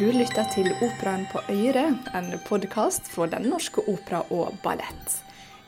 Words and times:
Du 0.00 0.06
lytter 0.08 0.46
til 0.48 0.70
Operaen 0.80 1.26
på 1.28 1.42
Øyre, 1.52 1.90
en 2.16 2.30
podkast 2.46 3.10
for 3.12 3.28
Den 3.28 3.50
norske 3.52 3.82
opera 3.84 4.22
og 4.32 4.54
ballett. 4.62 5.18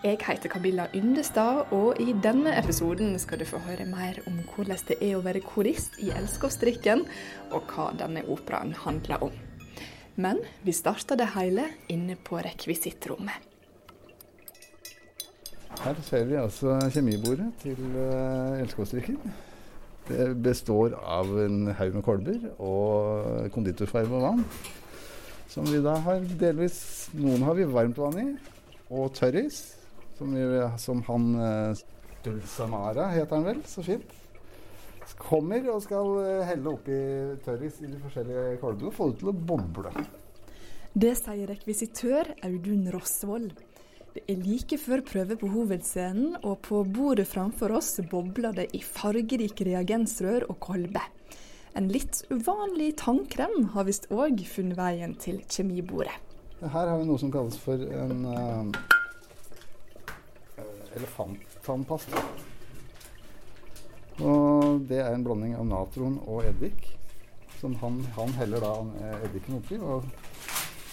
Jeg 0.01 0.17
heter 0.25 0.49
Camilla 0.49 0.87
Yndestad, 0.97 1.69
og 1.77 2.01
i 2.01 2.15
denne 2.25 2.55
episoden 2.57 3.19
skal 3.21 3.43
du 3.43 3.45
få 3.45 3.61
høre 3.67 3.85
mer 3.85 4.23
om 4.25 4.39
hvordan 4.55 4.81
det 4.89 4.97
er 5.03 5.19
å 5.19 5.21
være 5.27 5.45
korist 5.45 6.01
i 6.01 6.09
Elskovsdrikken, 6.17 7.05
og 7.53 7.69
hva 7.75 7.91
denne 8.01 8.25
operaen 8.25 8.73
handler 8.87 9.29
om. 9.29 9.37
Men 10.17 10.41
vi 10.65 10.73
starter 10.73 11.21
det 11.21 11.29
hele 11.37 11.69
inne 11.93 12.17
på 12.17 12.41
rekvisittrommet. 12.41 13.37
Her 15.85 16.05
ser 16.09 16.25
vi 16.25 16.41
altså 16.41 16.81
kjemibordet 16.89 17.53
til 17.61 17.85
Elskovsstrikken. 18.65 19.21
Det 19.21 19.52
består 20.45 20.95
av 20.99 21.29
en 21.43 21.73
haug 21.79 21.99
med 21.99 22.05
kolber 22.07 22.47
og 22.57 23.51
konditorfarge 23.55 24.13
og 24.13 24.25
vann. 24.27 24.45
Som 25.53 25.67
vi 25.69 25.83
da 25.85 25.99
har 26.07 26.23
delvis 26.41 26.79
Noen 27.13 27.43
har 27.45 27.59
vi 27.59 27.67
varmt 27.69 27.99
vann 28.01 28.19
i, 28.23 28.27
og 28.89 29.13
tørris. 29.19 29.61
Som, 30.17 30.33
vi, 30.33 30.45
som 30.81 31.03
han 31.09 31.29
uh, 31.37 31.83
Dulsamara 32.25 33.11
heter 33.13 33.37
han 33.37 33.49
vel, 33.51 33.63
så 33.69 33.85
fint. 33.85 34.19
Kommer 35.19 35.67
og 35.73 35.83
skal 35.85 36.09
uh, 36.23 36.45
helle 36.49 36.73
oppi 36.73 36.97
tørris 37.45 37.83
i 37.83 37.91
de 37.91 38.01
forskjellige 38.01 38.57
kolbene 38.63 38.89
og 38.89 38.97
få 38.97 39.11
det 39.11 39.21
til 39.21 39.33
å 39.33 39.37
boble. 39.51 39.93
Det 40.93 41.13
sier 41.21 41.49
rekvisitør 41.49 42.33
Audun 42.49 42.89
Rosvold. 42.95 43.53
Det 44.13 44.27
er 44.29 44.43
like 44.45 44.77
før 44.77 45.01
prøve 45.09 45.39
på 45.41 45.49
hovedscenen, 45.49 46.35
og 46.45 46.59
på 46.67 46.83
bordet 46.85 47.25
framfor 47.31 47.73
oss 47.79 47.95
bobler 48.11 48.53
det 48.59 48.67
i 48.77 48.83
fargerike 48.85 49.65
reagensrør 49.65 50.45
og 50.53 50.59
kolber. 50.61 51.07
En 51.73 51.89
litt 51.89 52.21
uvanlig 52.29 52.91
tannkrem 53.01 53.71
har 53.73 53.87
visst 53.89 54.11
òg 54.13 54.43
funnet 54.45 54.77
veien 54.77 55.15
til 55.17 55.39
kjemibordet. 55.49 56.13
Her 56.61 56.91
har 56.91 56.99
vi 57.01 57.07
noe 57.09 57.19
som 57.19 57.33
kalles 57.33 57.57
for 57.59 57.81
en 57.81 58.27
uh, 58.29 58.69
elefanttannpasta. 61.01 62.21
Og 64.21 64.85
det 64.93 65.01
er 65.01 65.15
en 65.15 65.25
blanding 65.25 65.57
av 65.57 65.65
natron 65.71 66.21
og 66.27 66.45
eddik. 66.51 66.85
Som 67.63 67.79
han, 67.81 68.03
han 68.19 68.37
heller 68.37 68.61
da 68.61 68.75
eddiken 69.25 69.57
oppi. 69.63 69.81
og 69.81 70.05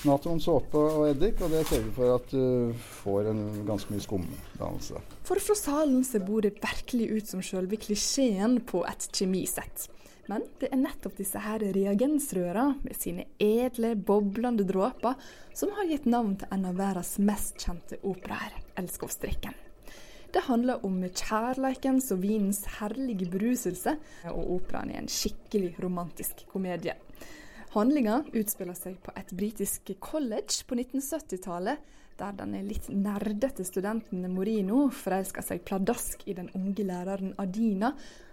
natron, 0.08 0.40
såpe 0.42 0.80
og 0.80 1.08
eddik, 1.10 1.42
og 1.44 1.52
det 1.54 1.66
sørger 1.68 1.94
for 1.96 2.16
at 2.16 2.32
du 2.32 2.74
får 3.02 3.30
en 3.32 3.44
ganske 3.68 3.94
mye 3.94 4.04
skumdannelse. 4.04 5.02
For 5.28 5.44
fra 5.44 5.56
salen 5.60 6.04
ser 6.08 6.24
bordet 6.28 6.60
virkelig 6.64 7.10
ut 7.16 7.32
som 7.34 7.44
sjølve 7.44 7.80
klisjeen 7.82 8.60
på 8.70 8.84
et 8.88 9.10
kjemisett. 9.12 9.90
Men 10.30 10.46
det 10.62 10.70
er 10.70 10.78
nettopp 10.78 11.16
disse 11.18 11.42
her 11.42 11.64
reagensrøra 11.74 12.68
med 12.84 12.94
sine 12.98 13.26
edle, 13.42 13.96
boblende 13.96 14.66
dråper 14.68 15.18
som 15.58 15.74
har 15.78 15.90
gitt 15.90 16.06
navn 16.06 16.36
til 16.38 16.54
en 16.54 16.68
av 16.70 16.78
verdens 16.78 17.16
mest 17.18 17.58
kjente 17.58 17.98
operaer, 18.06 18.54
'Elskovsdrikken'. 18.78 19.58
Det 20.30 20.44
handler 20.46 20.86
om 20.86 21.02
kjærleikens 21.02 22.12
og 22.14 22.22
vinens 22.22 22.62
herlige 22.78 23.26
beruselse, 23.34 23.96
og 24.30 24.52
operaen 24.60 24.92
er 24.94 25.02
en 25.02 25.10
skikkelig 25.10 25.74
romantisk 25.82 26.46
komedie. 26.52 26.94
Handlinga 27.70 28.24
utspiller 28.34 28.74
seg 28.74 28.96
på 29.06 29.12
et 29.14 29.30
britisk 29.38 29.92
college 30.02 30.64
på 30.66 30.74
1970-tallet, 30.74 31.78
der 32.18 32.34
den 32.40 32.56
litt 32.66 32.88
nerdete 32.90 33.62
studenten 33.62 34.26
Morino 34.34 34.88
forelsker 34.90 35.46
seg 35.46 35.62
pladask 35.68 36.26
i 36.26 36.34
den 36.40 36.50
unge 36.58 36.82
læreren 36.88 37.36
Adina, 37.38 37.92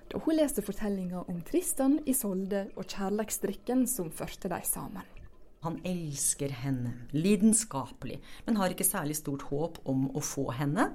da 0.09 0.23
hun 0.25 0.39
leser 0.39 0.65
fortellinga 0.65 1.27
om 1.29 1.43
Tristan, 1.45 1.99
Isolde 2.09 2.71
og 2.79 2.89
kjærleiksdrikken 2.89 3.85
som 3.91 4.09
førte 4.09 4.49
dem 4.49 4.65
sammen. 4.65 5.05
Han 5.67 5.83
elsker 5.85 6.57
henne, 6.63 6.95
lidenskapelig, 7.13 8.23
men 8.47 8.57
har 8.57 8.73
ikke 8.73 8.89
særlig 8.89 9.19
stort 9.21 9.45
håp 9.51 9.83
om 9.85 10.09
å 10.17 10.25
få 10.25 10.49
henne. 10.57 10.95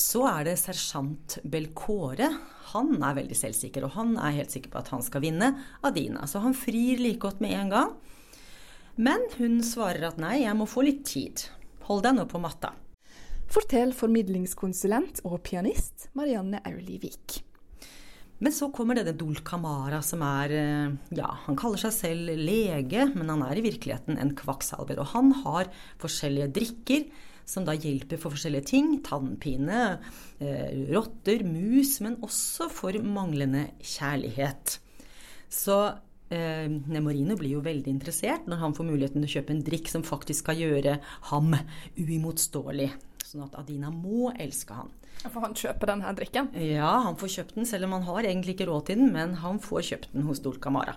Så 0.00 0.22
er 0.24 0.46
det 0.48 0.56
sersjant 0.60 1.38
Belkåre. 1.44 2.30
Han 2.72 2.94
er 3.02 3.18
veldig 3.18 3.36
selvsikker, 3.36 3.84
og 3.84 3.96
han 3.98 4.14
er 4.16 4.38
helt 4.38 4.54
sikker 4.54 4.72
på 4.72 4.80
at 4.80 4.90
han 4.94 5.04
skal 5.04 5.24
vinne 5.24 5.52
Adina. 5.86 6.24
Så 6.30 6.40
han 6.44 6.56
frir 6.56 7.02
like 7.02 7.20
godt 7.20 7.42
med 7.44 7.56
en 7.58 7.72
gang. 7.74 7.92
Men 9.00 9.26
hun 9.36 9.60
svarer 9.64 10.08
at 10.08 10.20
nei, 10.20 10.40
jeg 10.44 10.56
må 10.56 10.68
få 10.68 10.84
litt 10.86 11.04
tid. 11.08 11.44
Hold 11.88 12.04
deg 12.06 12.16
nå 12.16 12.26
på 12.30 12.40
matta. 12.42 12.72
Fortell 13.50 13.92
formidlingskonsulent 13.96 15.24
og 15.26 15.40
pianist 15.46 16.08
Marianne 16.18 16.62
Aulivik. 16.68 17.40
Men 18.40 18.54
så 18.56 18.70
kommer 18.72 18.96
denne 18.96 19.12
Dulcamara, 19.18 19.98
som 20.06 20.22
er 20.24 20.54
eh, 20.56 20.92
Ja, 21.18 21.28
han 21.44 21.58
kaller 21.60 21.82
seg 21.82 21.92
selv 21.92 22.38
lege, 22.40 23.10
men 23.12 23.28
han 23.28 23.42
er 23.44 23.58
i 23.58 23.64
virkeligheten 23.66 24.16
en 24.16 24.32
kvakksalver. 24.38 25.02
Og 25.02 25.10
han 25.12 25.34
har 25.42 25.68
forskjellige 26.00 26.52
drikker 26.56 27.10
som 27.50 27.66
da 27.66 27.74
hjelper 27.74 28.20
for 28.20 28.34
forskjellige 28.34 28.68
ting. 28.70 28.92
Tannpine, 29.06 29.80
eh, 30.38 30.86
rotter, 30.92 31.42
mus, 31.46 31.98
men 32.04 32.20
også 32.22 32.70
for 32.70 32.96
manglende 33.02 33.70
kjærlighet. 33.82 34.78
Så 35.50 35.78
eh, 36.30 36.70
Nemorino 36.70 37.36
blir 37.38 37.58
jo 37.58 37.64
veldig 37.66 37.90
interessert 37.90 38.46
når 38.46 38.62
han 38.62 38.76
får 38.76 38.88
muligheten 38.92 39.20
til 39.20 39.28
å 39.28 39.34
kjøpe 39.36 39.56
en 39.56 39.64
drikk 39.66 39.90
som 39.90 40.06
faktisk 40.06 40.46
skal 40.46 40.62
gjøre 40.62 40.98
ham 41.32 41.54
uimotståelig. 41.98 42.90
Sånn 43.26 43.46
at 43.46 43.58
Adina 43.58 43.92
må 43.94 44.30
elske 44.38 44.74
han. 44.74 44.90
For 45.20 45.42
han 45.44 45.54
kjøper 45.58 45.90
denne 45.90 46.10
drikken? 46.16 46.48
Ja, 46.56 46.94
han 47.04 47.18
får 47.20 47.34
kjøpt 47.34 47.56
den, 47.58 47.68
selv 47.68 47.86
om 47.86 47.98
han 47.98 48.06
har 48.08 48.24
egentlig 48.24 48.56
ikke 48.56 48.70
råd 48.70 48.86
til 48.88 49.02
den. 49.02 49.12
Men 49.14 49.36
han 49.42 49.60
får 49.62 49.84
kjøpt 49.90 50.14
den 50.14 50.24
hos 50.26 50.40
Dulcamara. 50.42 50.96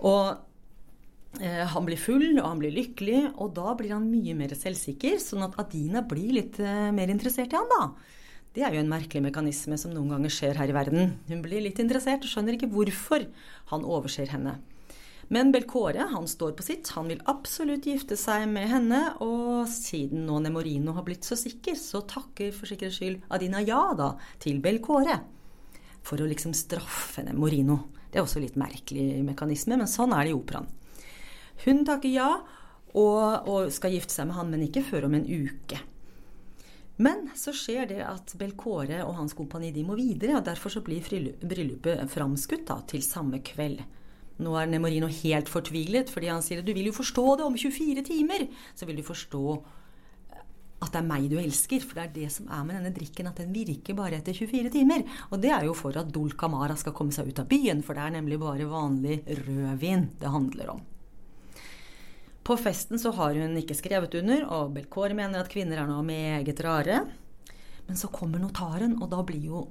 Og 0.00 0.40
han 1.38 1.86
blir 1.86 2.00
full, 2.00 2.38
og 2.40 2.46
han 2.46 2.58
blir 2.58 2.74
lykkelig, 2.74 3.20
og 3.38 3.52
da 3.54 3.74
blir 3.78 3.94
han 3.94 4.08
mye 4.10 4.34
mer 4.34 4.50
selvsikker, 4.58 5.20
sånn 5.22 5.46
at 5.46 5.54
Adina 5.62 6.02
blir 6.02 6.34
litt 6.40 6.58
eh, 6.58 6.90
mer 6.92 7.12
interessert 7.12 7.54
i 7.54 7.58
han, 7.58 7.70
da. 7.70 8.16
Det 8.50 8.64
er 8.66 8.74
jo 8.74 8.80
en 8.82 8.90
merkelig 8.90 9.22
mekanisme 9.28 9.76
som 9.78 9.92
noen 9.94 10.10
ganger 10.10 10.32
skjer 10.34 10.58
her 10.58 10.72
i 10.72 10.74
verden. 10.74 11.12
Hun 11.28 11.42
blir 11.44 11.62
litt 11.62 11.78
interessert 11.78 12.26
og 12.26 12.32
skjønner 12.32 12.56
ikke 12.56 12.72
hvorfor 12.72 13.28
han 13.70 13.86
overser 13.86 14.32
henne. 14.32 14.56
Men 15.30 15.52
Belkåre 15.54 16.08
han 16.10 16.26
står 16.26 16.56
på 16.58 16.64
sitt, 16.66 16.90
han 16.96 17.06
vil 17.06 17.22
absolutt 17.30 17.86
gifte 17.86 18.16
seg 18.18 18.48
med 18.50 18.66
henne, 18.72 18.98
og 19.22 19.70
siden 19.70 20.24
nå 20.26 20.40
Nemorino 20.42 20.96
har 20.96 21.06
blitt 21.06 21.28
så 21.28 21.38
sikker, 21.38 21.78
så 21.78 22.02
takker 22.10 22.50
for 22.56 22.66
sikkerhets 22.66 22.98
skyld 22.98 23.30
Adina 23.30 23.62
ja 23.62 23.84
da 23.94 24.16
til 24.42 24.58
Belkåre. 24.64 25.20
For 26.02 26.18
å 26.18 26.26
liksom 26.26 26.56
straffe 26.58 27.22
Nemorino. 27.22 27.78
Det 28.10 28.18
er 28.18 28.26
også 28.26 28.42
litt 28.42 28.58
merkelig 28.58 29.22
mekanisme, 29.22 29.78
men 29.78 29.86
sånn 29.86 30.10
er 30.16 30.26
det 30.26 30.34
i 30.34 30.38
operaen. 30.40 30.66
Hun 31.64 31.84
takker 31.88 32.12
ja 32.12 32.30
og, 32.96 33.46
og, 33.46 33.70
skal 33.74 33.94
gifte 33.94 34.14
seg 34.14 34.28
med 34.30 34.38
han, 34.38 34.50
men 34.52 34.66
ikke 34.66 34.84
før 34.86 35.06
om 35.08 35.16
en 35.18 35.26
uke. 35.28 35.78
Men 37.00 37.30
så 37.38 37.54
skjer 37.56 37.86
det 37.88 38.00
at 38.04 38.34
Belkåre 38.36 39.00
og 39.06 39.14
hans 39.16 39.32
kompani 39.36 39.70
de 39.72 39.86
må 39.86 39.96
videre, 39.96 40.36
og 40.36 40.44
derfor 40.44 40.72
så 40.74 40.82
blir 40.84 41.04
bryllupet 41.40 42.04
framskutt 42.12 42.66
da, 42.68 42.80
til 42.90 43.04
samme 43.04 43.40
kveld. 43.46 43.80
Nå 44.40 44.56
er 44.56 44.68
Nemorino 44.68 45.08
helt 45.20 45.48
fortvilet, 45.52 46.12
fordi 46.12 46.30
han 46.32 46.44
sier 46.44 46.60
at 46.60 46.68
du 46.68 46.74
vil 46.76 46.88
jo 46.90 46.96
forstå 46.96 47.26
det 47.40 47.46
om 47.46 47.56
24 47.60 48.04
timer. 48.08 48.46
Så 48.76 48.88
vil 48.88 49.00
du 49.00 49.04
forstå 49.04 49.44
at 50.80 50.94
det 50.94 51.00
er 51.00 51.08
meg 51.08 51.26
du 51.28 51.36
elsker. 51.40 51.84
For 51.84 51.98
det 51.98 52.06
er 52.06 52.14
det 52.14 52.28
som 52.32 52.48
er 52.48 52.62
med 52.64 52.78
denne 52.78 52.94
drikken, 52.96 53.28
at 53.28 53.40
den 53.40 53.52
virker 53.52 53.96
bare 53.98 54.20
etter 54.20 54.36
24 54.36 54.72
timer. 54.72 55.04
Og 55.28 55.42
det 55.42 55.52
er 55.56 55.68
jo 55.68 55.76
for 55.76 55.96
at 56.00 56.08
Dol 56.12 56.32
Camara 56.40 56.76
skal 56.80 56.96
komme 56.96 57.14
seg 57.16 57.28
ut 57.28 57.42
av 57.42 57.50
byen, 57.50 57.84
for 57.84 57.96
det 57.96 58.06
er 58.06 58.16
nemlig 58.16 58.40
bare 58.40 58.68
vanlig 58.68 59.20
rødvin 59.44 60.08
det 60.20 60.32
handler 60.32 60.74
om. 60.76 60.88
På 62.46 62.56
festen 62.56 62.98
så 62.98 63.12
har 63.16 63.36
hun 63.36 63.58
ikke 63.60 63.76
skrevet 63.76 64.14
under, 64.22 64.46
og 64.48 64.72
Belcour 64.76 65.12
mener 65.16 65.42
at 65.42 65.50
kvinner 65.52 65.82
er 65.82 65.90
noe 65.90 66.04
meget 66.06 66.62
rare. 66.64 67.02
Men 67.86 67.98
så 67.98 68.08
kommer 68.12 68.40
notaren, 68.40 68.96
og 69.02 69.10
da 69.12 69.20
blir 69.26 69.44
jo 69.50 69.66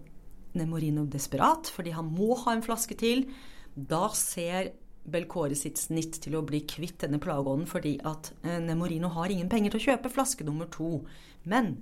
Nemorino 0.57 1.05
desperat, 1.09 1.69
fordi 1.73 1.93
han 1.95 2.09
må 2.13 2.35
ha 2.43 2.55
en 2.55 2.65
flaske 2.65 2.97
til. 2.99 3.25
Da 3.73 4.07
ser 4.17 4.73
Belcore 5.09 5.55
sitt 5.57 5.79
snitt 5.81 6.19
til 6.23 6.35
å 6.37 6.43
bli 6.45 6.61
kvitt 6.69 7.05
denne 7.05 7.21
plageånden, 7.21 7.69
fordi 7.69 7.95
at 8.05 8.31
eh, 8.43 8.59
Nemorino 8.61 9.09
har 9.15 9.31
ingen 9.33 9.49
penger 9.49 9.73
til 9.73 9.81
å 9.81 9.85
kjøpe 9.87 10.11
flaske 10.13 10.45
nummer 10.45 10.69
to. 10.73 10.99
Men 11.49 11.77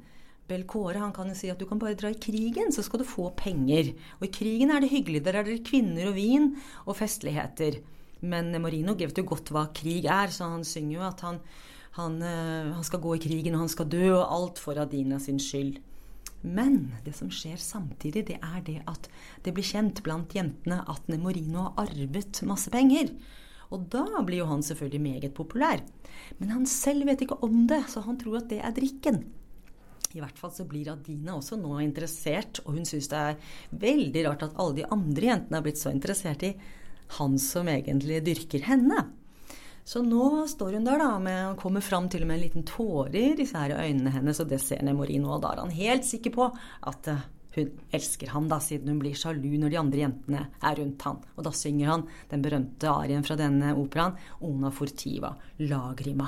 Belcore 0.47 1.01
han 1.01 1.11
kan 1.15 1.27
jo 1.31 1.35
si 1.35 1.49
at 1.51 1.59
du 1.59 1.65
kan 1.67 1.79
bare 1.81 1.97
dra 1.99 2.11
i 2.13 2.19
krigen, 2.21 2.71
så 2.71 2.85
skal 2.85 3.01
du 3.01 3.07
få 3.07 3.29
penger. 3.35 3.91
Og 4.19 4.29
i 4.29 4.33
krigen 4.37 4.71
er 4.71 4.83
det 4.83 4.93
hyggelig. 4.93 5.25
Der 5.25 5.41
er 5.41 5.47
det 5.47 5.65
kvinner 5.67 6.11
og 6.11 6.15
vin 6.15 6.53
og 6.85 6.95
festligheter. 7.01 7.81
Men 8.21 8.51
Marino 8.61 8.95
vet 8.97 9.17
jo 9.17 9.25
godt 9.27 9.51
hva 9.53 9.67
krig 9.75 10.07
er, 10.09 10.31
så 10.33 10.49
han 10.53 10.65
synger 10.67 10.95
jo 10.97 11.03
at 11.05 11.23
han, 11.25 11.41
han, 11.99 12.17
eh, 12.21 12.71
han, 12.73 12.85
skal 12.87 13.03
gå 13.03 13.17
i 13.17 13.21
krigen, 13.21 13.57
og 13.57 13.65
han 13.65 13.73
skal 13.73 13.89
dø, 13.91 14.05
og 14.15 14.25
alt 14.25 14.61
for 14.61 14.79
Adina 14.81 15.19
sin 15.21 15.41
skyld. 15.41 15.77
Men 16.45 16.93
det 17.05 17.15
som 17.17 17.31
skjer 17.33 17.57
samtidig, 17.61 18.27
det 18.29 18.37
er 18.37 18.61
det 18.65 18.79
at 18.89 19.09
det 19.45 19.53
blir 19.55 19.65
kjent 19.65 20.03
blant 20.05 20.35
jentene 20.37 20.83
at 20.85 21.09
Nemorino 21.09 21.65
har 21.65 21.87
arvet 21.87 22.43
masse 22.47 22.71
penger. 22.73 23.09
Og 23.73 23.89
da 23.91 24.05
blir 24.23 24.43
jo 24.43 24.51
han 24.51 24.63
selvfølgelig 24.63 25.01
meget 25.03 25.33
populær. 25.35 25.81
Men 26.39 26.53
han 26.53 26.69
selv 26.69 27.07
vet 27.09 27.25
ikke 27.25 27.41
om 27.43 27.65
det, 27.67 27.83
så 27.91 28.05
han 28.05 28.19
tror 28.21 28.39
at 28.39 28.49
det 28.53 28.61
er 28.63 28.75
drikken. 28.75 29.25
I 30.15 30.21
hvert 30.23 30.37
fall 30.39 30.53
så 30.55 30.63
blir 30.69 30.87
Adina 30.93 31.35
også 31.35 31.57
nå 31.59 31.81
interessert, 31.83 32.61
og 32.63 32.77
hun 32.77 32.87
syns 32.87 33.09
det 33.11 33.19
er 33.19 33.55
veldig 33.81 34.23
rart 34.29 34.45
at 34.47 34.55
alle 34.55 34.77
de 34.79 34.87
andre 34.93 35.33
jentene 35.33 35.59
har 35.59 35.65
blitt 35.65 35.81
så 35.81 35.91
interessert 35.91 36.45
i 36.47 36.53
han 37.17 37.37
som 37.39 37.69
egentlig 37.71 38.19
dyrker 38.25 38.65
henne. 38.67 39.05
Så 39.87 40.01
nå 40.03 40.43
står 40.51 40.75
hun 40.75 40.87
der 40.87 40.99
da, 40.99 41.13
med, 41.23 41.55
kommer 41.61 41.83
fram 41.85 42.09
til 42.11 42.25
og 42.25 42.27
med 42.27 42.39
en 42.39 42.43
liten 42.43 42.65
tåre 42.67 43.21
i 43.21 43.37
disse 43.39 43.55
her 43.55 43.77
øynene 43.77 44.11
hennes, 44.11 44.41
og 44.43 44.49
det 44.51 44.59
ser 44.59 44.83
Nemorino, 44.83 45.31
og 45.37 45.45
da 45.45 45.53
er 45.53 45.61
han 45.63 45.71
helt 45.71 46.07
sikker 46.07 46.33
på 46.35 46.47
at 46.91 47.07
uh, 47.07 47.21
hun 47.55 47.69
elsker 47.95 48.33
han 48.33 48.49
da, 48.51 48.59
siden 48.61 48.91
hun 48.91 48.99
blir 48.99 49.15
sjalu 49.15 49.53
når 49.61 49.71
de 49.71 49.79
andre 49.79 50.01
jentene 50.03 50.41
er 50.59 50.81
rundt 50.81 51.07
han. 51.07 51.21
Og 51.37 51.47
da 51.47 51.53
synger 51.55 51.93
han 51.93 52.03
den 52.33 52.43
berømte 52.43 52.91
arien 52.91 53.23
fra 53.25 53.39
denne 53.39 53.71
operaen, 53.79 54.19
Ona 54.43 54.73
furtiva 54.75 55.31
lagrima. 55.63 56.27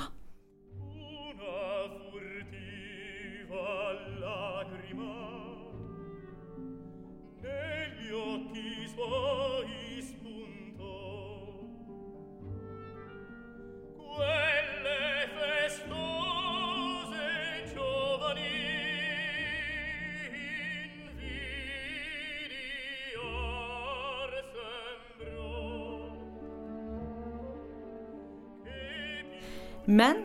Men 29.90 30.22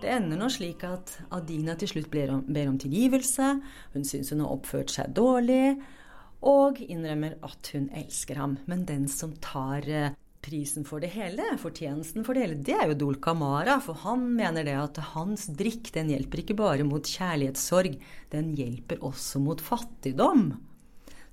det 0.00 0.10
ender 0.12 0.40
nå 0.40 0.48
slik 0.52 0.82
at 0.88 1.12
Adina 1.32 1.76
til 1.80 1.90
slutt 1.94 2.10
ber 2.12 2.32
om, 2.34 2.42
ber 2.48 2.70
om 2.70 2.78
tilgivelse. 2.80 3.54
Hun 3.94 4.04
syns 4.08 4.32
hun 4.32 4.42
har 4.44 4.52
oppført 4.56 4.92
seg 4.92 5.14
dårlig, 5.16 5.76
og 6.44 6.80
innrømmer 6.82 7.38
at 7.44 7.72
hun 7.72 7.90
elsker 7.96 8.40
ham. 8.40 8.58
Men 8.68 8.84
den 8.88 9.06
som 9.08 9.32
tar 9.44 9.88
eh, 9.88 10.12
prisen 10.44 10.84
for 10.88 11.00
det 11.00 11.14
hele, 11.14 11.54
fortjenesten 11.60 12.24
for 12.26 12.36
det 12.36 12.44
hele, 12.44 12.58
det 12.64 12.76
er 12.76 12.90
jo 12.90 12.98
Dol 13.00 13.16
Kamara. 13.24 13.78
For 13.84 13.96
han 14.04 14.26
mener 14.36 14.66
det 14.66 14.76
at 14.80 15.00
hans 15.14 15.48
drikk 15.56 15.92
den 15.96 16.12
hjelper 16.12 16.44
ikke 16.44 16.58
bare 16.58 16.84
mot 16.88 17.08
kjærlighetssorg, 17.08 17.96
den 18.34 18.52
hjelper 18.58 19.04
også 19.04 19.40
mot 19.44 19.64
fattigdom. 19.64 20.50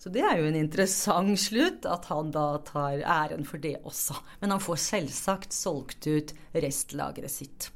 Så 0.01 0.09
det 0.09 0.23
er 0.25 0.39
jo 0.39 0.47
en 0.49 0.57
interessant 0.57 1.37
slutt, 1.37 1.85
at 1.85 2.07
han 2.09 2.31
da 2.33 2.55
tar 2.65 3.03
æren 3.05 3.45
for 3.45 3.61
det 3.61 3.75
også. 3.85 4.15
Men 4.41 4.55
han 4.55 4.63
får 4.63 4.79
selvsagt 4.81 5.53
solgt 5.53 6.07
ut 6.09 6.31
restlageret 6.57 7.29
sitt. 7.29 7.67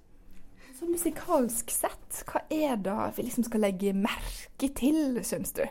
Så 0.73 0.87
musikalsk 0.89 1.69
sett, 1.69 2.23
hva 2.25 2.41
er 2.49 2.79
det 2.81 2.95
vi 3.15 3.27
liksom 3.27 3.45
skal 3.45 3.61
legge 3.67 3.93
merke 3.93 4.71
til, 4.73 5.19
syns 5.21 5.53
du? 5.53 5.61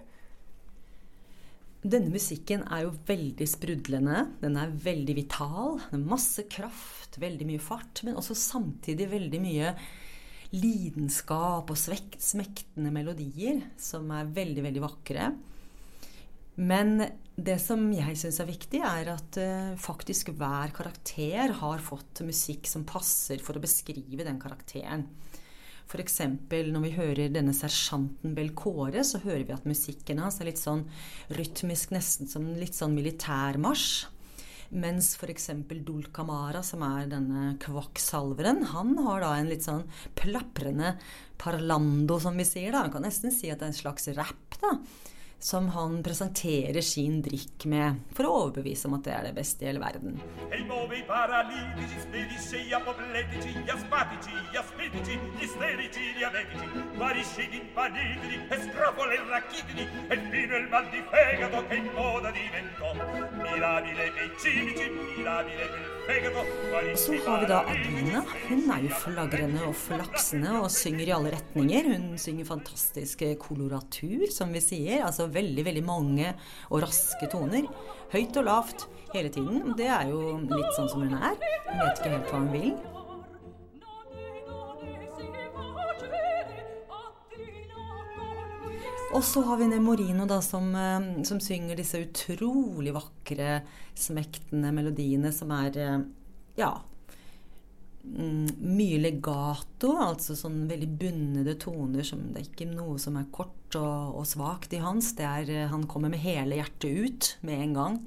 Denne 1.83 2.13
musikken 2.15 2.63
er 2.73 2.85
jo 2.87 2.93
veldig 3.09 3.49
sprudlende. 3.51 4.23
Den 4.41 4.55
er 4.57 4.77
veldig 4.85 5.17
vital. 5.19 5.81
Den 5.91 6.05
har 6.07 6.13
masse 6.15 6.47
kraft, 6.49 7.19
veldig 7.21 7.49
mye 7.51 7.61
fart, 7.61 8.05
men 8.07 8.15
også 8.17 8.37
samtidig 8.39 9.11
veldig 9.11 9.41
mye 9.43 9.75
lidenskap 10.55 11.75
og 11.75 11.83
smektende 11.83 12.95
melodier 12.95 13.59
som 13.75 14.07
er 14.15 14.31
veldig, 14.39 14.65
veldig 14.71 14.85
vakre. 14.87 15.33
Men 16.55 17.01
det 17.35 17.57
som 17.59 17.89
jeg 17.91 18.15
syns 18.19 18.39
er 18.39 18.47
viktig, 18.47 18.81
er 18.87 19.11
at 19.17 19.39
uh, 19.43 19.75
faktisk 19.81 20.31
hver 20.39 20.71
karakter 20.75 21.57
har 21.59 21.83
fått 21.83 22.23
musikk 22.27 22.69
som 22.71 22.87
passer 22.87 23.43
for 23.43 23.59
å 23.59 23.63
beskrive 23.63 24.27
den 24.27 24.39
karakteren. 24.43 25.09
F.eks. 25.85 26.21
når 26.49 26.83
vi 26.87 26.95
hører 26.95 27.33
denne 27.35 27.53
sersjanten 27.53 28.33
Belkåre, 28.37 29.03
så 29.05 29.21
hører 29.21 29.45
vi 29.45 29.55
at 29.57 29.67
musikken 29.69 30.23
hans 30.23 30.39
er 30.41 30.49
litt 30.49 30.63
sånn 30.63 30.87
rytmisk, 31.37 31.93
nesten 31.93 32.31
som 32.31 32.47
litt 32.57 32.79
sånn 32.79 32.95
militærmarsj. 32.97 34.13
Mens 34.81 35.13
f.eks. 35.19 35.51
Dul 35.85 36.07
Camara, 36.15 36.63
som 36.67 36.83
er 36.87 37.11
denne 37.11 37.53
kvakksalveren, 37.63 38.63
han 38.73 38.95
har 39.05 39.27
da 39.27 39.35
en 39.37 39.51
litt 39.51 39.67
sånn 39.67 39.85
plaprende 40.19 40.95
parlando, 41.39 42.17
som 42.23 42.39
vi 42.39 42.47
sier. 42.49 42.73
da. 42.73 42.87
Man 42.87 42.95
kan 42.95 43.05
nesten 43.07 43.35
si 43.35 43.53
at 43.53 43.61
det 43.61 43.69
er 43.69 43.75
en 43.75 43.83
slags 43.83 44.09
rap. 44.17 44.57
da 44.63 44.79
som 45.45 45.69
han 45.69 46.03
presenterer 46.03 46.81
sin 46.81 47.19
drikk 47.23 47.67
med 47.69 47.99
for 48.17 48.25
å 48.25 48.37
overbevise 48.47 48.89
om 48.89 48.95
at 48.97 49.05
det 49.05 49.13
er 49.13 49.27
det 49.27 49.33
beste 49.37 49.67
i 49.67 49.69
hele 49.69 49.83
verden. 49.83 50.15
Og 62.81 62.94
så 66.97 67.13
har 67.27 67.41
vi 67.41 67.47
da 67.47 67.61
Adina. 67.71 68.23
Hun 68.49 68.71
er 68.71 68.83
jo 68.85 68.91
flagrende 69.03 69.63
og 69.69 69.75
flaksende 69.79 70.57
og 70.61 70.71
synger 70.73 71.07
i 71.07 71.15
alle 71.17 71.33
retninger. 71.35 71.91
Hun 71.93 72.19
synger 72.21 72.49
fantastisk 72.49 73.25
koloratur, 73.41 74.27
som 74.35 74.53
vi 74.55 74.63
sier. 74.65 75.05
altså 75.07 75.27
veldig, 75.27 75.65
veldig 75.65 75.85
mange 75.85 76.35
og 76.71 76.83
raske 76.85 77.31
toner. 77.33 77.69
Høyt 78.13 78.37
og 78.43 78.45
lavt 78.51 78.89
hele 79.15 79.31
tiden. 79.33 79.73
Det 79.79 79.87
er 79.87 80.11
jo 80.11 80.37
litt 80.43 80.75
sånn 80.77 80.91
som 80.91 81.07
hun 81.07 81.15
er. 81.15 81.39
Hun 81.71 81.81
vet 81.87 82.03
ikke 82.03 82.15
helt 82.17 82.31
hva 82.31 82.43
hun 82.43 82.53
vil. 82.55 82.94
Og 89.15 89.23
så 89.23 89.45
har 89.47 89.61
vi 89.61 89.69
Nemorino 89.71 90.27
da, 90.27 90.41
som, 90.43 90.73
eh, 90.75 91.23
som, 91.23 91.39
synger 91.41 91.79
disse 91.79 92.01
utrolig 92.03 92.95
vakre, 92.97 93.61
smektende 93.95 94.73
melodiene 94.75 95.31
som 95.33 95.53
er 95.55 95.79
eh, 95.79 96.01
ja, 96.59 96.73
mm, 98.03 98.57
mye 98.59 98.99
legato, 98.99 99.93
altså 100.03 100.35
sånn 100.39 100.65
veldig 100.71 100.91
bundede 100.99 101.55
toner 101.63 102.07
som 102.07 102.27
Det 102.33 102.43
er 102.43 102.49
ikke 102.51 102.69
noe 102.73 102.99
som 102.99 103.21
er 103.21 103.31
kort 103.31 103.79
og, 103.79 104.19
og 104.19 104.27
svakt 104.27 104.75
i 104.75 104.83
hans. 104.83 105.13
Det 105.15 105.29
er, 105.31 105.55
eh, 105.63 105.71
han 105.71 105.87
kommer 105.87 106.11
med 106.11 106.25
hele 106.25 106.59
hjertet 106.59 106.91
ut 107.07 107.31
med 107.47 107.69
en 107.69 107.79
gang 107.79 108.01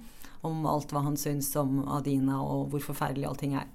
om 0.48 0.68
alt 0.68 0.92
hva 0.92 1.06
han 1.08 1.16
syns 1.20 1.54
om 1.60 1.86
Adina 1.88 2.42
og 2.44 2.68
hvor 2.74 2.84
forferdelig 2.92 3.32
allting 3.32 3.56
er. 3.64 3.72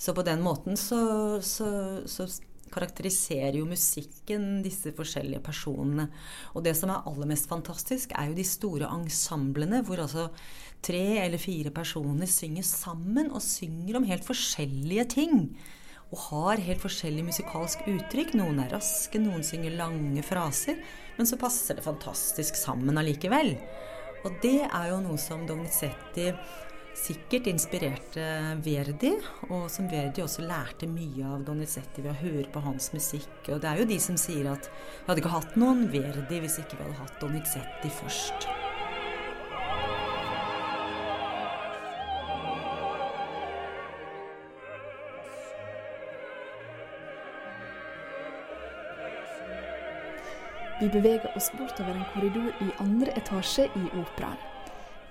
Så 0.00 0.14
på 0.14 0.22
den 0.24 0.40
måten 0.46 0.78
så, 0.80 1.02
så, 1.44 1.66
så 2.08 2.30
karakteriserer 2.74 3.58
jo 3.60 3.68
musikken 3.68 4.60
disse 4.64 4.92
forskjellige 4.96 5.42
personene. 5.44 6.08
Og 6.54 6.64
det 6.66 6.76
som 6.78 6.92
er 6.92 7.04
aller 7.08 7.30
mest 7.30 7.50
fantastisk, 7.50 8.14
er 8.14 8.30
jo 8.30 8.38
de 8.38 8.46
store 8.46 8.90
ensemblene 8.94 9.82
hvor 9.86 10.02
altså 10.04 10.28
tre 10.84 11.20
eller 11.24 11.40
fire 11.42 11.72
personer 11.74 12.30
synger 12.30 12.66
sammen 12.66 13.30
og 13.34 13.44
synger 13.44 14.00
om 14.00 14.08
helt 14.08 14.26
forskjellige 14.26 15.06
ting 15.16 15.36
og 16.10 16.18
har 16.26 16.62
helt 16.66 16.82
forskjellig 16.82 17.22
musikalsk 17.28 17.84
uttrykk. 17.90 18.34
Noen 18.38 18.58
er 18.64 18.72
raske, 18.74 19.20
noen 19.22 19.44
synger 19.46 19.76
lange 19.78 20.24
fraser, 20.26 20.80
men 21.18 21.28
så 21.28 21.38
passer 21.38 21.78
det 21.78 21.86
fantastisk 21.86 22.58
sammen 22.58 22.98
allikevel. 22.98 23.54
Og 24.26 24.34
det 24.42 24.66
er 24.66 24.90
jo 24.90 24.98
noe 25.04 25.20
som 25.20 25.46
Donizetti 25.48 26.28
sikkert 26.96 27.48
inspirerte 27.50 28.24
Verdi, 28.64 29.12
og 29.48 29.68
som 29.72 29.88
Verdi 29.90 30.24
også 30.24 30.44
lærte 30.46 30.88
mye 30.90 31.26
av 31.26 31.44
Donizetti 31.46 32.04
ved 32.04 32.12
å 32.12 32.20
høre 32.20 32.48
på 32.52 32.62
hans 32.64 32.90
musikk. 32.94 33.30
Og 33.48 33.62
det 33.62 33.70
er 33.70 33.82
jo 33.82 33.90
de 33.90 34.00
som 34.02 34.18
sier 34.20 34.50
at 34.52 34.70
vi 34.70 35.06
hadde 35.10 35.24
ikke 35.24 35.36
hatt 35.36 35.60
noen 35.60 35.86
Verdi 35.92 36.42
hvis 36.42 36.60
ikke 36.62 36.78
vi 36.78 36.88
hadde 36.88 37.00
hatt 37.02 37.22
Donizetti 37.22 37.94
først. 38.00 38.50
Vi 50.80 50.88
beveger 50.88 51.28
oss 51.36 51.50
bortover 51.58 51.92
en 51.92 52.06
korridor 52.14 52.54
i 52.64 52.70
andre 52.80 53.12
etasje 53.20 53.66
i 53.76 53.84
operaen. 54.00 54.59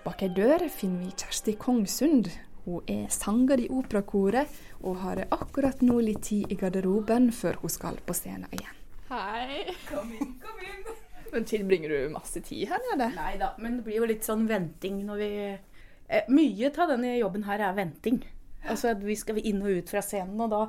Bak 0.03 0.22
ei 0.24 0.29
dør 0.32 0.63
finner 0.72 1.03
vi 1.03 1.12
Kjersti 1.12 1.53
Kongsund. 1.60 2.29
Hun 2.63 2.86
er 2.88 3.08
sanger 3.12 3.60
i 3.60 3.68
operakoret 3.74 4.51
og 4.79 5.01
har 5.03 5.22
akkurat 5.34 5.82
nå 5.84 5.98
litt 6.06 6.22
tid 6.29 6.51
i 6.53 6.58
garderoben 6.60 7.29
før 7.36 7.60
hun 7.63 7.74
skal 7.74 8.00
på 8.06 8.15
scenen 8.15 8.48
igjen. 8.56 8.75
Hei. 9.10 9.74
Kom 9.89 10.12
inn, 10.15 10.36
kom 10.44 10.63
inn. 10.63 10.86
Men 11.34 11.46
tilbringer 11.50 11.91
du 11.94 12.13
masse 12.13 12.41
tid 12.46 12.70
her 12.72 12.82
nede? 12.91 13.10
Nei 13.18 13.36
da, 13.41 13.51
men 13.62 13.79
det 13.79 13.86
blir 13.88 14.00
jo 14.00 14.10
litt 14.10 14.25
sånn 14.25 14.48
venting 14.50 15.03
når 15.06 15.20
vi 15.22 15.32
eh, 15.50 16.29
Mye 16.34 16.72
av 16.72 16.94
denne 16.94 17.18
jobben 17.20 17.46
her 17.50 17.62
er 17.68 17.75
venting. 17.77 18.22
Altså 18.65 18.94
at 18.94 19.03
vi 19.06 19.18
skal 19.20 19.38
inn 19.44 19.62
og 19.62 19.82
ut 19.82 19.91
fra 19.91 20.01
scenen, 20.06 20.39
og 20.41 20.50
da 20.53 20.63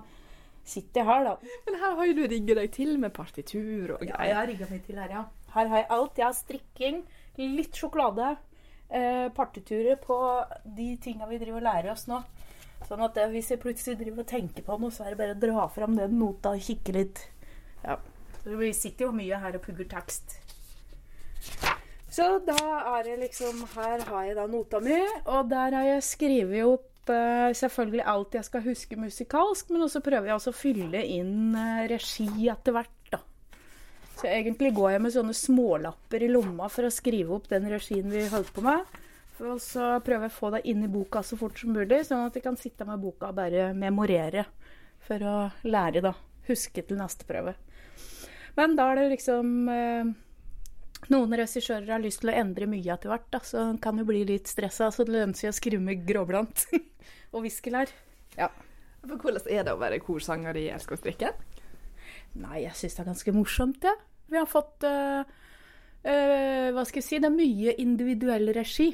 sitter 0.67 1.01
jeg 1.01 1.09
her, 1.09 1.25
da. 1.27 1.57
Men 1.67 1.81
her 1.81 1.97
har 1.99 2.11
jo 2.11 2.19
du 2.19 2.23
rigga 2.29 2.59
deg 2.61 2.75
til 2.75 2.93
med 3.01 3.15
partitur 3.17 3.97
og 3.97 4.03
greier. 4.05 4.13
Ja, 4.13 4.29
jeg 4.29 4.39
har 4.41 4.51
rigga 4.53 4.69
meg 4.71 4.85
til 4.87 5.01
her, 5.01 5.17
ja. 5.17 5.25
Her 5.55 5.73
har 5.73 5.83
jeg 5.83 5.91
alt. 5.97 6.21
Jeg 6.21 6.27
har 6.29 6.37
strikking, 6.37 7.03
litt 7.41 7.81
sjokolade, 7.81 8.35
eh, 8.91 9.27
partiturer 9.35 9.99
på 10.03 10.19
de 10.77 10.93
tinga 11.03 11.29
vi 11.31 11.41
driver 11.41 11.63
og 11.63 11.67
lærer 11.69 11.93
oss 11.95 12.07
nå. 12.11 12.21
Sånn 12.89 13.03
at 13.05 13.19
hvis 13.31 13.53
jeg 13.53 13.63
plutselig 13.63 13.99
driver 14.01 14.25
og 14.25 14.31
tenker 14.31 14.65
på 14.67 14.79
noe, 14.81 14.93
så 14.95 15.05
er 15.05 15.15
det 15.15 15.21
bare 15.21 15.37
å 15.37 15.41
dra 15.41 15.67
fram 15.73 15.99
den 15.99 16.17
nota 16.19 16.55
og 16.57 16.65
kikke 16.65 16.97
litt. 16.97 17.25
Ja. 17.85 17.99
Vi 18.45 18.71
sitter 18.75 19.09
jo 19.09 19.17
mye 19.17 19.41
her 19.43 19.59
og 19.59 19.65
pugger 19.67 19.89
tekst. 19.91 20.39
Så 22.11 22.27
da 22.43 22.59
er 22.97 23.05
det 23.07 23.19
liksom 23.21 23.63
Her 23.77 24.03
har 24.09 24.25
jeg 24.27 24.37
da 24.39 24.47
nota 24.51 24.81
mi, 24.83 24.99
og 25.31 25.51
der 25.53 25.77
har 25.79 25.87
jeg 25.87 26.07
skrevet 26.09 26.67
opp 26.67 27.13
eh, 27.13 27.51
selvfølgelig 27.57 28.07
alt 28.13 28.35
jeg 28.35 28.49
skal 28.49 28.65
huske 28.65 28.99
musikalsk, 28.99 29.71
men 29.71 29.87
også 29.87 30.03
prøver 30.05 30.31
jeg 30.31 30.39
også 30.41 30.55
å 30.55 30.59
fylle 30.59 31.05
inn 31.07 31.55
eh, 31.55 31.85
regi 31.93 32.49
etter 32.51 32.75
hvert. 32.77 33.00
Så 34.21 34.29
egentlig 34.29 34.75
går 34.77 34.91
jeg 34.93 35.01
med 35.01 35.13
sånne 35.15 35.33
smålapper 35.33 36.27
i 36.27 36.29
lomma 36.29 36.67
for 36.69 36.85
å 36.85 36.93
skrive 36.93 37.33
opp 37.39 37.47
den 37.49 37.65
regien 37.73 38.11
vi 38.13 38.27
holdt 38.29 38.51
på 38.53 38.65
med. 38.67 38.85
Og 39.41 39.57
så 39.65 39.95
prøver 40.05 40.27
jeg 40.27 40.35
å 40.35 40.37
få 40.37 40.51
det 40.53 40.61
inn 40.69 40.83
i 40.85 40.91
boka 40.93 41.23
så 41.25 41.39
fort 41.41 41.57
som 41.57 41.73
mulig, 41.73 42.03
sånn 42.05 42.27
at 42.27 42.35
jeg 42.37 42.45
kan 42.45 42.59
sitte 42.61 42.85
med 42.85 43.01
boka 43.01 43.31
og 43.31 43.39
bare 43.39 43.71
memorere 43.73 44.45
for 45.07 45.25
å 45.25 45.37
lære, 45.65 46.03
da. 46.05 46.13
Huske 46.51 46.85
til 46.85 47.01
neste 47.01 47.25
prøve. 47.25 47.55
Men 48.59 48.77
da 48.77 48.91
er 48.91 49.01
det 49.01 49.07
liksom 49.15 49.71
eh, 49.73 50.11
Noen 51.15 51.33
regissører 51.41 51.89
har 51.95 52.03
lyst 52.05 52.21
til 52.21 52.35
å 52.35 52.37
endre 52.43 52.69
mye 52.69 52.93
etter 52.93 53.09
hvert, 53.09 53.31
da, 53.33 53.41
så 53.41 53.63
en 53.71 53.81
kan 53.81 53.97
jo 53.97 54.05
bli 54.05 54.21
litt 54.29 54.53
stressa. 54.53 54.91
Så 54.93 55.09
det 55.09 55.17
lønner 55.17 55.39
seg 55.39 55.55
å 55.55 55.57
skrive 55.57 55.81
med 55.81 56.05
gråblant 56.05 56.67
og 57.33 57.47
viskelær. 57.47 57.89
Ja. 58.37 58.51
For 59.01 59.17
Hvordan 59.17 59.49
er 59.49 59.65
det 59.65 59.73
å 59.73 59.81
være 59.81 60.03
korsanger 60.05 60.61
i 60.61 60.69
Elskåsdrikken? 60.75 61.41
Nei, 62.45 62.67
jeg 62.67 62.77
syns 62.77 62.99
det 62.99 63.07
er 63.07 63.13
ganske 63.15 63.33
morsomt, 63.35 63.89
jeg. 63.89 63.97
Ja. 63.97 64.10
Vi 64.31 64.39
har 64.39 64.47
fått 64.47 64.85
uh, 64.87 65.23
uh, 66.07 66.67
Hva 66.75 66.85
skal 66.87 67.01
jeg 67.01 67.07
si? 67.07 67.19
Det 67.19 67.27
er 67.27 67.35
mye 67.35 67.75
individuell 67.83 68.53
regi. 68.55 68.93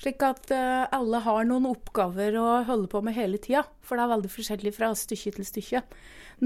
Slik 0.00 0.24
at 0.24 0.48
uh, 0.50 0.88
alle 0.96 1.20
har 1.26 1.44
noen 1.46 1.68
oppgaver 1.68 2.38
å 2.40 2.46
holde 2.66 2.88
på 2.90 3.02
med 3.04 3.16
hele 3.18 3.40
tida. 3.42 3.66
For 3.84 4.00
det 4.00 4.06
er 4.06 4.14
veldig 4.14 4.32
forskjellig 4.32 4.72
fra 4.78 4.90
stykke 4.96 5.34
til 5.36 5.48
stykke. 5.48 5.84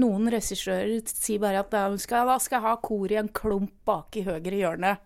Noen 0.03 0.27
regissører 0.33 0.99
sier 1.07 1.41
bare 1.41 1.63
at 1.63 1.71
de 1.71 2.03
skal, 2.03 2.27
da 2.27 2.35
skal 2.43 2.59
jeg 2.59 2.67
ha 2.67 2.75
kor 2.83 3.15
i 3.15 3.19
en 3.21 3.31
klump 3.31 3.73
bak 3.87 4.19
i 4.19 4.25
høyre 4.27 4.59
hjørne. 4.59 4.97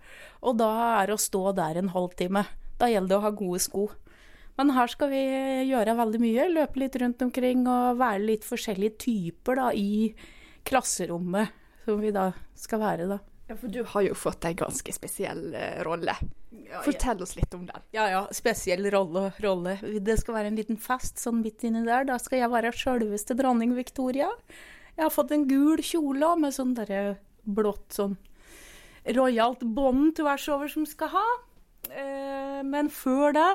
Og 0.42 0.58
da 0.60 0.72
er 0.98 1.12
det 1.12 1.20
å 1.20 1.22
stå 1.22 1.46
der 1.62 1.80
en 1.80 1.94
halvtime. 1.94 2.48
Da 2.82 2.90
gjelder 2.90 3.14
det 3.14 3.22
å 3.22 3.26
ha 3.28 3.34
gode 3.38 3.62
sko. 3.62 3.86
Men 4.58 4.74
her 4.76 4.90
skal 4.92 5.14
vi 5.14 5.22
gjøre 5.70 5.96
veldig 6.02 6.26
mye. 6.26 6.52
Løpe 6.58 6.82
litt 6.82 6.98
rundt 7.00 7.22
omkring 7.24 7.64
og 7.70 8.02
være 8.02 8.26
litt 8.34 8.50
forskjellige 8.50 8.98
typer 9.06 9.62
da, 9.62 9.72
i 9.78 10.12
klasserommet 10.68 11.61
som 11.86 12.02
vi 12.02 12.14
da 12.16 12.32
skal 12.58 12.82
være, 12.82 13.08
da. 13.10 13.20
Ja, 13.50 13.58
For 13.60 13.72
du 13.74 13.82
har 13.84 14.06
jo 14.06 14.16
fått 14.16 14.46
en 14.48 14.56
ganske 14.56 14.94
spesiell 14.96 15.50
uh, 15.52 15.82
rolle. 15.84 16.14
Ja, 16.70 16.84
Fortell 16.86 17.24
oss 17.24 17.36
litt 17.36 17.52
om 17.58 17.66
den. 17.68 17.88
Ja, 17.96 18.06
ja. 18.08 18.22
Spesiell 18.32 18.88
rolle, 18.94 19.30
rolle. 19.44 19.76
Det 20.00 20.16
skal 20.22 20.38
være 20.38 20.52
en 20.54 20.60
liten 20.60 20.80
fest 20.80 21.20
sånn 21.20 21.42
midt 21.44 21.66
inni 21.68 21.84
der. 21.88 22.08
Da 22.08 22.16
skal 22.22 22.44
jeg 22.44 22.54
være 22.54 22.72
sjølveste 22.76 23.36
dronning 23.40 23.76
Victoria. 23.76 24.30
Jeg 24.96 25.04
har 25.04 25.12
fått 25.12 25.34
en 25.36 25.48
gul 25.50 25.84
kjole 25.84 26.36
med 26.40 26.56
sånn 26.56 26.76
derre 26.78 27.18
blått 27.44 27.98
sånn 27.98 28.16
rojalt 29.18 29.64
bånd 29.66 30.16
tvers 30.20 30.48
over 30.54 30.72
som 30.72 30.86
skal 30.88 31.12
ha. 31.16 31.28
Eh, 31.90 32.62
men 32.68 32.92
før 32.94 33.34
det 33.36 33.50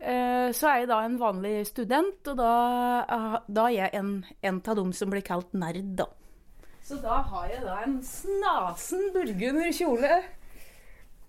eh, 0.00 0.50
så 0.56 0.70
er 0.70 0.82
jeg 0.82 0.90
da 0.90 1.00
en 1.06 1.18
vanlig 1.20 1.60
student, 1.68 2.20
og 2.32 2.40
da, 2.40 2.52
eh, 3.04 3.36
da 3.46 3.66
er 3.68 3.76
jeg 3.76 3.94
en, 4.00 4.12
en 4.42 4.60
av 4.60 4.80
dem 4.80 4.92
som 4.96 5.12
blir 5.12 5.24
kalt 5.26 5.54
nerd, 5.56 5.94
da. 6.00 6.08
Så 6.86 7.00
da 7.02 7.18
har 7.32 7.50
jeg 7.50 7.64
da 7.66 7.80
en 7.82 7.96
snasen 8.06 9.08
burgunder 9.14 9.72
kjole 9.74 10.20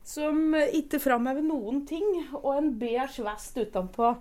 som 0.08 0.54
ikke 0.56 1.02
framhever 1.04 1.44
noen 1.44 1.82
ting, 1.90 2.06
og 2.38 2.52
en 2.54 2.70
beige 2.80 3.26
vest 3.26 3.58
utenpå 3.58 4.12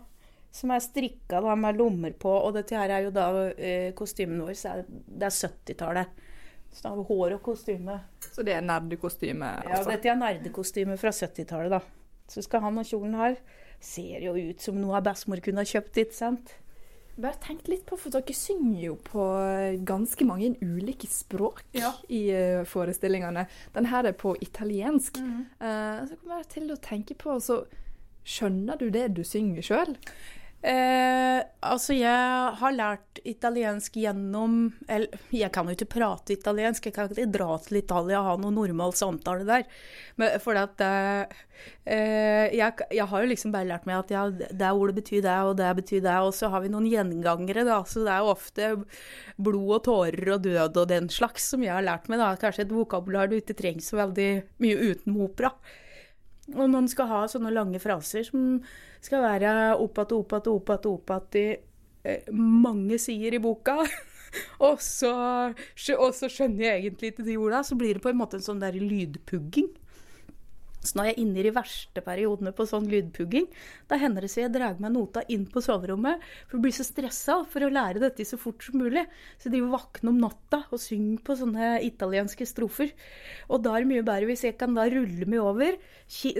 som 0.56 0.72
er 0.72 0.80
strikka 0.80 1.42
da, 1.44 1.52
med 1.58 1.76
lommer 1.78 2.14
på. 2.16 2.32
Og 2.32 2.56
dette 2.56 2.78
her 2.78 2.90
er 2.90 3.04
jo 3.06 3.12
da 3.14 3.28
eh, 3.52 3.92
kostymen 3.96 4.40
vår, 4.42 4.54
så 4.56 4.72
er, 4.72 4.88
det 4.88 5.28
er 5.28 5.36
70-tallet. 5.36 6.24
Så 6.72 6.82
da 6.82 6.92
har 6.92 6.98
vi 6.98 7.06
hår 7.10 7.36
og 7.36 7.44
kostyme. 7.44 8.00
Så 8.32 8.44
det 8.46 8.56
er 8.56 8.64
nerdekostyme? 8.64 9.52
Altså. 9.60 9.76
Ja, 9.76 9.94
dette 9.94 10.12
er 10.12 10.20
nerdekostyme 10.20 10.96
fra 11.00 11.12
70-tallet, 11.14 11.76
da. 11.76 11.82
Så 12.32 12.42
skal 12.42 12.64
han 12.64 12.80
og 12.80 12.88
kjolen 12.88 13.14
her 13.20 13.36
ser 13.84 14.24
jo 14.24 14.32
ut 14.34 14.64
som 14.64 14.78
noe 14.80 14.98
bestemor 15.04 15.44
kunne 15.44 15.62
ha 15.62 15.68
kjøpt, 15.68 16.00
ikke 16.02 16.16
sant? 16.16 16.56
Bare 17.16 17.38
tenk 17.40 17.68
litt 17.70 17.86
på, 17.88 17.96
for 17.96 18.12
dere 18.12 18.34
synger 18.36 18.80
jo 18.82 18.94
på 19.00 19.24
ganske 19.88 20.26
mange 20.28 20.52
ulike 20.60 21.08
språk 21.08 21.62
ja. 21.76 21.94
i 22.12 22.26
uh, 22.28 22.62
forestillingene. 22.68 23.46
Den 23.72 23.88
her 23.88 24.10
er 24.10 24.16
på 24.20 24.34
italiensk. 24.44 25.16
Mm. 25.24 25.46
Uh, 25.56 26.02
så 26.04 26.18
kommer 26.20 26.42
jeg 26.42 26.50
til 26.58 26.74
å 26.74 26.80
tenke 26.84 27.16
på, 27.16 27.38
så 27.40 27.62
skjønner 28.26 28.76
du 28.80 28.90
det 28.92 29.08
du 29.16 29.22
synger 29.24 29.64
sjøl? 29.64 29.96
Eh, 30.64 31.40
altså, 31.60 31.92
jeg 31.94 32.52
har 32.58 32.72
lært 32.74 33.20
italiensk 33.28 33.98
gjennom 34.00 34.72
Eller, 34.88 35.20
jeg 35.30 35.52
kan 35.54 35.68
jo 35.68 35.74
ikke 35.76 35.88
prate 35.92 36.32
italiensk, 36.32 36.88
jeg 36.88 36.94
kan 36.96 37.12
ikke 37.12 37.26
dra 37.30 37.58
til 37.62 37.78
Italia 37.82 38.22
og 38.22 38.26
ha 38.26 38.32
noen 38.40 38.56
normal 38.56 38.94
samtale 38.96 39.44
der. 39.46 39.66
Men 40.18 40.40
for 40.42 40.58
at 40.58 40.80
eh, 40.82 41.36
jeg, 42.56 42.72
jeg, 42.90 43.06
har 43.12 43.22
jo 43.22 43.30
liksom 43.30 43.54
bare 43.54 43.68
lært 43.68 43.86
meg 43.86 44.00
at 44.00 44.12
ja, 44.16 44.24
det 44.32 44.72
ordet 44.72 44.96
betyr 44.98 45.22
det, 45.28 45.38
og 45.44 45.54
det 45.60 45.70
betyr 45.82 46.02
det. 46.08 46.18
Og 46.24 46.34
så 46.34 46.50
har 46.50 46.64
vi 46.64 46.72
noen 46.72 46.88
gjengangere, 46.90 47.66
da. 47.68 47.82
Så 47.86 48.02
det 48.06 48.14
er 48.16 48.24
jo 48.24 48.34
ofte 48.34 48.70
blod 49.36 49.74
og 49.78 49.82
tårer 49.86 50.34
og 50.34 50.46
død 50.48 50.82
og 50.82 50.90
den 50.90 51.10
slags 51.12 51.50
som 51.52 51.62
jeg 51.62 51.76
har 51.76 51.84
lært 51.86 52.08
meg. 52.08 52.22
da. 52.22 52.34
Kanskje 52.40 52.66
et 52.66 52.74
vokabular 52.74 53.30
du 53.30 53.38
ikke 53.38 53.58
trenger 53.58 53.84
så 53.84 54.00
veldig 54.02 54.30
mye 54.64 54.94
uten 54.94 55.20
opera. 55.28 55.52
Og 56.54 56.68
noen 56.70 56.86
skal 56.90 57.08
ha 57.10 57.22
sånne 57.30 57.50
lange 57.54 57.80
fraser 57.82 58.26
som 58.28 58.60
skal 59.02 59.24
være 59.24 59.54
opat 59.82 60.12
att, 60.12 60.12
opat 60.12 60.46
opp 60.46 60.70
att, 60.70 60.86
opp 60.86 61.10
att 61.10 61.34
i 61.34 61.56
eh, 62.02 62.32
mange 62.32 62.98
sider 62.98 63.34
i 63.34 63.38
boka. 63.38 63.80
og, 64.68 64.82
så, 64.82 65.12
og 65.98 66.14
så 66.14 66.30
skjønner 66.30 66.68
jeg 66.68 66.84
egentlig 66.84 67.12
ikke 67.12 67.26
de 67.26 67.36
orda. 67.40 67.64
Så 67.66 67.78
blir 67.78 67.98
det 67.98 68.04
på 68.04 68.12
en 68.12 68.20
måte 68.20 68.38
en 68.38 68.46
sånn 68.46 68.62
der 68.62 68.78
lydpugging. 68.78 69.72
Så 70.86 70.98
når 70.98 71.10
jeg 71.10 71.16
er 71.16 71.22
inne 71.24 71.40
i 71.40 71.46
de 71.46 71.52
verste 71.56 72.02
periodene 72.04 72.52
på 72.56 72.66
sånn 72.68 72.88
lydpugging, 72.90 73.48
da 73.90 73.98
hender 74.00 74.26
det 74.26 74.30
så 74.32 74.44
jeg 74.44 74.54
drar 74.54 74.78
med 74.82 74.94
nota 74.94 75.24
inn 75.32 75.46
på 75.50 75.62
soverommet 75.64 76.22
for 76.46 76.58
å 76.58 76.62
bli 76.64 76.72
så 76.74 76.86
stressa 76.86 77.40
for 77.50 77.66
å 77.66 77.72
lære 77.72 78.02
dette 78.02 78.26
så 78.26 78.38
fort 78.40 78.64
som 78.64 78.78
mulig. 78.80 79.04
Så 79.42 79.52
de 79.52 79.62
våkner 79.64 80.12
om 80.12 80.20
natta 80.22 80.62
og 80.70 80.82
synger 80.82 81.22
på 81.26 81.38
sånne 81.38 81.76
italienske 81.86 82.46
strofer. 82.48 82.92
Og 83.50 83.64
da 83.64 83.74
er 83.74 83.84
det 83.84 83.92
mye 83.92 84.06
bedre 84.06 84.30
hvis 84.30 84.46
jeg 84.48 84.58
kan 84.60 84.76
da 84.76 84.86
rulle 84.90 85.28
meg 85.28 85.42
over, 85.42 85.78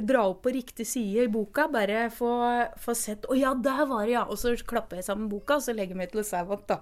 dra 0.07 0.27
opp 0.31 0.45
på 0.47 0.55
riktig 0.55 0.87
side 0.89 1.27
i 1.27 1.33
boka, 1.33 1.67
bare 1.73 2.07
få, 2.15 2.31
få 2.81 2.95
sett 2.97 3.27
Å 3.27 3.37
ja, 3.39 3.55
der 3.55 3.85
var 3.89 4.07
det, 4.07 4.15
ja! 4.15 4.27
Og 4.31 4.39
så 4.41 4.55
klapper 4.67 5.01
jeg 5.01 5.09
sammen 5.09 5.31
boka, 5.31 5.59
og 5.59 5.67
så 5.67 5.75
legger 5.75 5.97
jeg 5.97 6.03
meg 6.05 6.13
til 6.13 6.23
å 6.23 6.27
sove 6.27 6.57
igjen, 6.57 6.69
da. 6.71 6.81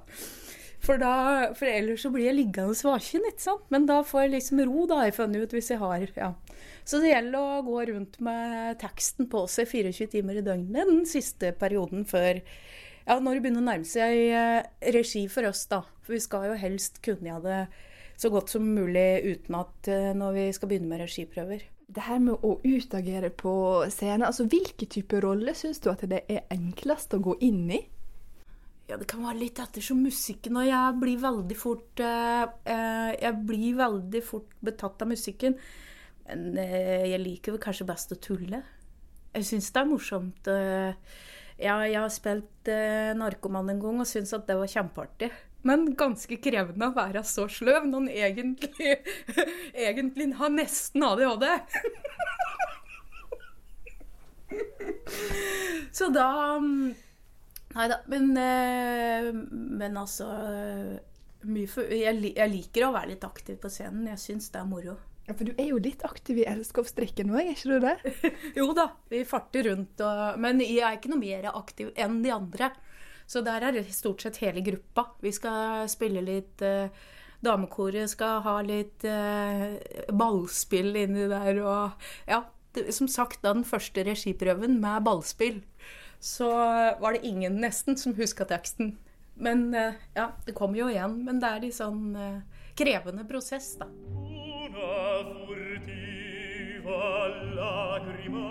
For, 0.84 1.00
da, 1.00 1.54
for 1.56 1.68
ellers 1.70 2.02
så 2.04 2.10
blir 2.12 2.28
jeg 2.28 2.36
liggende 2.36 2.76
vaken, 2.84 3.24
ikke 3.30 3.44
sant. 3.46 3.64
Men 3.72 3.86
da 3.88 4.02
får 4.04 4.26
jeg 4.26 4.34
liksom 4.34 4.60
ro, 4.68 4.84
da, 4.90 5.00
har 5.00 5.08
jeg 5.08 5.16
funnet 5.16 5.44
ut, 5.46 5.56
hvis 5.56 5.70
jeg 5.72 5.80
har 5.80 6.10
ja. 6.12 6.34
Så 6.84 7.00
det 7.00 7.14
gjelder 7.14 7.38
å 7.40 7.64
gå 7.66 7.78
rundt 7.90 8.18
med 8.24 8.78
teksten 8.82 9.28
på 9.32 9.44
seg 9.50 9.70
24 9.70 10.10
timer 10.12 10.40
i 10.40 10.44
døgnet 10.44 10.90
den 10.90 11.04
siste 11.08 11.54
perioden 11.56 12.04
før 12.08 12.40
ja, 13.04 13.18
når 13.18 13.36
det 13.36 13.42
begynner 13.44 13.64
å 13.64 13.68
nærme 13.68 13.88
seg 13.88 14.20
eh, 14.32 14.90
regi 14.94 15.26
for 15.32 15.48
oss, 15.48 15.66
da. 15.68 15.82
For 16.04 16.16
vi 16.16 16.22
skal 16.24 16.48
jo 16.50 16.60
helst 16.60 17.02
kunne 17.04 17.30
gjøre 17.30 17.44
det 17.44 17.90
så 18.20 18.30
godt 18.32 18.52
som 18.52 18.66
mulig 18.76 19.24
uten 19.26 19.56
at 19.58 19.90
eh, 19.90 20.12
når 20.16 20.36
vi 20.38 20.44
skal 20.56 20.70
begynne 20.70 20.90
med 20.90 21.02
regiprøver. 21.04 21.64
Det 21.94 22.04
her 22.06 22.20
med 22.22 22.44
å 22.46 22.56
utagere 22.64 23.28
på 23.28 23.54
scenen, 23.92 24.24
altså 24.28 24.46
hvilke 24.48 24.88
typer 24.88 25.24
roller 25.24 25.56
syns 25.56 25.82
du 25.84 25.90
at 25.92 26.04
det 26.08 26.22
er 26.32 26.46
enklest 26.54 27.12
å 27.16 27.20
gå 27.22 27.36
inn 27.44 27.66
i? 27.76 27.82
Ja, 28.88 28.98
det 29.00 29.08
kan 29.08 29.24
være 29.24 29.40
litt 29.40 29.60
ettersom 29.62 30.02
musikken, 30.04 30.58
og 30.60 30.66
jeg 30.68 30.96
blir 31.00 31.20
veldig 31.22 31.56
fort 31.56 32.00
eh, 32.04 32.42
eh, 32.68 33.12
Jeg 33.16 33.40
blir 33.48 33.78
veldig 33.78 34.20
fort 34.24 34.50
betatt 34.64 35.04
av 35.04 35.08
musikken. 35.08 35.56
Men 36.28 36.58
eh, 36.60 37.04
jeg 37.12 37.20
liker 37.22 37.54
vel 37.54 37.62
kanskje 37.62 37.86
best 37.88 38.14
å 38.14 38.20
tulle. 38.22 38.62
Jeg 39.34 39.44
syns 39.48 39.72
det 39.74 39.80
er 39.80 39.90
morsomt. 39.90 40.48
Eh, 40.48 40.92
ja, 41.60 41.76
jeg 41.84 42.00
har 42.00 42.12
spilt 42.12 42.70
eh, 42.70 43.12
narkoman 43.18 43.70
en 43.72 43.82
gang 43.82 44.00
og 44.02 44.08
syns 44.08 44.34
at 44.36 44.46
det 44.48 44.56
var 44.58 44.70
kjempeartig. 44.70 45.30
Men 45.64 45.94
ganske 45.96 46.36
krevende 46.44 46.90
å 46.90 46.96
være 46.96 47.22
så 47.24 47.46
sløv 47.48 47.86
når 47.88 48.00
en 48.02 48.10
egentlig, 48.12 48.98
egentlig 49.86 50.26
har 50.40 50.50
nesten 50.52 51.06
ADHD. 51.06 51.46
så 55.98 56.04
da 56.12 56.28
mm, 56.60 56.94
Nei 57.74 57.88
da. 57.90 57.96
Men, 58.06 58.28
men 59.80 59.96
altså 59.98 60.28
jeg, 61.42 62.20
jeg 62.28 62.52
liker 62.52 62.84
å 62.86 62.94
være 62.94 63.10
litt 63.10 63.24
aktiv 63.26 63.56
på 63.58 63.66
scenen. 63.72 64.06
Jeg 64.12 64.20
syns 64.22 64.46
det 64.54 64.60
er 64.60 64.68
moro. 64.70 64.94
Ja, 65.24 65.32
For 65.32 65.48
du 65.48 65.54
er 65.56 65.70
jo 65.70 65.80
litt 65.80 66.04
aktiv 66.04 66.42
i 66.42 66.48
elskovsdrikken 66.48 67.32
òg, 67.32 67.40
er 67.40 67.54
ikke 67.54 67.72
du 67.72 67.84
det? 67.84 68.32
jo 68.58 68.68
da, 68.76 68.90
vi 69.08 69.22
farter 69.28 69.70
rundt. 69.70 70.00
Og, 70.04 70.40
men 70.40 70.60
jeg 70.60 70.84
er 70.84 70.98
ikke 70.98 71.12
noe 71.14 71.22
mer 71.22 71.48
aktiv 71.54 71.92
enn 71.96 72.20
de 72.24 72.32
andre. 72.34 72.70
Så 73.26 73.40
der 73.44 73.64
er 73.64 73.72
det 73.72 73.86
stort 73.96 74.20
sett 74.20 74.42
hele 74.44 74.60
gruppa. 74.64 75.06
Vi 75.24 75.32
skal 75.32 75.88
spille 75.88 76.20
litt 76.24 76.64
eh, 76.64 76.92
Damekoret 77.44 78.08
skal 78.12 78.42
ha 78.44 78.58
litt 78.64 79.04
eh, 79.08 79.78
ballspill 80.12 80.92
inni 80.96 81.26
der 81.32 81.60
og 81.60 82.04
Ja, 82.28 82.42
det, 82.76 82.90
som 82.96 83.08
sagt, 83.08 83.40
da 83.44 83.54
den 83.56 83.64
første 83.68 84.04
regiprøven 84.04 84.76
med 84.82 85.04
ballspill, 85.08 85.62
så 86.20 86.50
var 87.00 87.16
det 87.16 87.24
ingen 87.24 87.60
nesten 87.64 87.96
som 88.00 88.16
huska 88.16 88.44
teksten. 88.48 88.98
Men 89.40 89.70
eh, 89.72 89.96
ja, 90.16 90.34
det 90.44 90.56
kommer 90.56 90.84
jo 90.84 90.92
igjen. 90.92 91.22
Men 91.24 91.40
det 91.40 91.48
er 91.48 91.64
litt 91.64 91.80
sånn 91.80 92.12
krevende 92.76 93.24
prosess, 93.28 93.72
da 93.80 93.88
furtiva 95.46 97.02
lagrima 97.54 98.50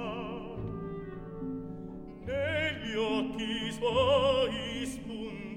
negli 2.25 2.95
occhi 2.95 3.71
suoi 3.71 4.85
spunta 4.85 5.52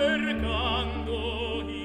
cercando 0.00 1.79